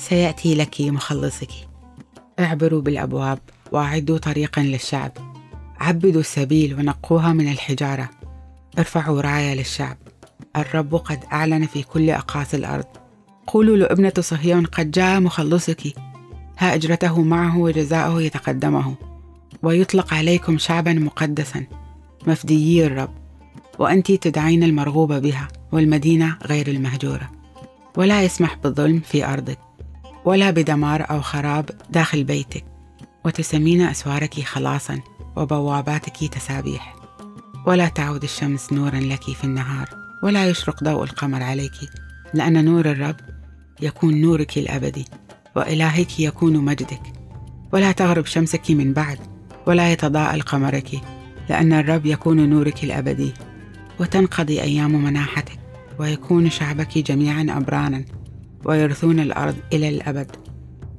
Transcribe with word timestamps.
سيأتي 0.00 0.54
لك 0.54 0.80
مخلصك 0.80 1.50
اعبروا 2.38 2.80
بالأبواب 2.80 3.38
وأعدوا 3.72 4.18
طريقا 4.18 4.62
للشعب. 4.62 5.12
عبدوا 5.80 6.20
السبيل 6.20 6.74
ونقوها 6.74 7.32
من 7.32 7.48
الحجارة. 7.48 8.10
ارفعوا 8.78 9.20
راية 9.20 9.54
للشعب. 9.54 9.96
الرب 10.56 10.94
قد 10.94 11.20
أعلن 11.32 11.66
في 11.66 11.82
كل 11.82 12.10
أقاصي 12.10 12.56
الأرض. 12.56 12.84
قولوا 13.46 13.76
لابنة 13.76 14.12
صهيون 14.20 14.66
قد 14.66 14.90
جاء 14.90 15.20
مخلصك. 15.20 15.94
ها 16.58 16.74
أجرته 16.74 17.22
معه 17.22 17.58
وجزاؤه 17.58 18.22
يتقدمه. 18.22 18.94
ويطلق 19.62 20.14
عليكم 20.14 20.58
شعبا 20.58 20.92
مقدسا. 20.92 21.66
مفديي 22.26 22.86
الرب. 22.86 23.14
وأنت 23.78 24.12
تدعين 24.12 24.62
المرغوب 24.62 25.12
بها 25.12 25.48
والمدينة 25.72 26.36
غير 26.46 26.68
المهجورة. 26.68 27.30
ولا 27.96 28.22
يسمح 28.22 28.54
بالظلم 28.54 29.00
في 29.00 29.24
أرضك. 29.24 29.69
ولا 30.24 30.50
بدمار 30.50 31.10
أو 31.10 31.20
خراب 31.20 31.70
داخل 31.90 32.24
بيتك 32.24 32.64
وتسمين 33.24 33.82
أسوارك 33.82 34.40
خلاصا 34.40 35.00
وبواباتك 35.36 36.34
تسابيح. 36.34 36.96
ولا 37.66 37.88
تعود 37.88 38.22
الشمس 38.22 38.72
نورا 38.72 39.00
لك 39.00 39.22
في 39.22 39.44
النهار 39.44 39.88
ولا 40.22 40.48
يشرق 40.48 40.84
ضوء 40.84 41.04
القمر 41.04 41.42
عليك 41.42 41.72
لأن 42.34 42.64
نور 42.64 42.90
الرب 42.90 43.16
يكون 43.80 44.20
نورك 44.20 44.58
الأبدي 44.58 45.04
وإلهك 45.56 46.20
يكون 46.20 46.56
مجدك. 46.56 47.02
ولا 47.72 47.92
تغرب 47.92 48.26
شمسك 48.26 48.70
من 48.70 48.92
بعد 48.92 49.18
ولا 49.66 49.92
يتضاءل 49.92 50.42
قمرك 50.42 51.00
لأن 51.48 51.72
الرب 51.72 52.06
يكون 52.06 52.48
نورك 52.48 52.84
الأبدي 52.84 53.32
وتنقضي 54.00 54.62
أيام 54.62 55.04
مناحتك 55.04 55.58
ويكون 55.98 56.50
شعبك 56.50 56.98
جميعا 56.98 57.46
أبرانا. 57.50 58.04
ويرثون 58.64 59.20
الأرض 59.20 59.56
إلى 59.72 59.88
الأبد 59.88 60.36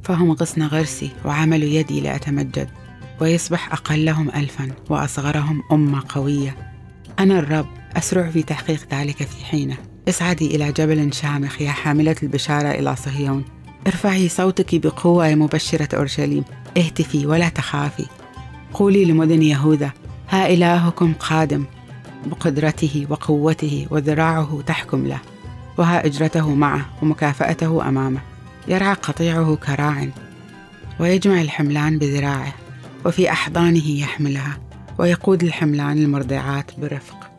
فهم 0.04 0.32
غصن 0.32 0.64
غرسي 0.64 1.10
وعمل 1.26 1.64
يدي 1.64 2.02
لأتمجد 2.02 2.70
ويصبح 3.22 3.74
أقلهم 3.74 4.30
ألفا 4.30 4.72
وأصغرهم 4.90 5.64
أمة 5.72 6.04
قوية. 6.10 6.58
أنا 7.20 7.40
الرب 7.40 7.66
أسرع 7.98 8.30
في 8.30 8.44
تحقيق 8.44 8.80
ذلك 8.94 9.16
في 9.16 9.46
حينه. 9.46 9.78
اصعدي 10.10 10.56
إلى 10.56 10.72
جبل 10.72 11.14
شامخ 11.14 11.62
يا 11.62 11.72
حاملة 11.72 12.16
البشارة 12.24 12.72
إلى 12.72 12.96
صهيون. 12.96 13.46
ارفعي 13.88 14.30
صوتك 14.30 14.76
بقوة 14.76 15.28
يا 15.28 15.36
مبشرة 15.36 15.96
أورشليم. 15.96 16.44
اهتفي 16.78 17.26
ولا 17.26 17.50
تخافي. 17.50 18.06
قولي 18.74 19.06
لمدن 19.06 19.42
يهوذا 19.42 19.92
ها 20.30 20.48
إلهكم 20.48 21.14
قادم 21.14 21.66
بقدرته 22.26 23.08
وقوته 23.10 23.88
وذراعه 23.92 24.62
تحكم 24.66 25.08
له. 25.08 25.20
وها 25.82 26.06
إجرته 26.06 26.56
معه 26.56 26.86
ومكافأته 27.02 27.90
أمامه. 27.90 28.22
يرعى 28.68 28.94
قطيعه 28.94 29.56
كراع 29.56 30.08
ويجمع 31.00 31.42
الحملان 31.42 32.00
بذراعه 32.00 32.54
وفي 33.06 33.32
أحضانه 33.32 33.90
يحملها 33.90 34.58
ويقود 34.98 35.44
الحملان 35.44 35.98
المرضعات 35.98 36.72
برفق. 36.80 37.31